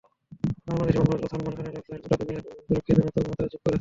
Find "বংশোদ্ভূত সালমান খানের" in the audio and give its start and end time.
0.99-1.73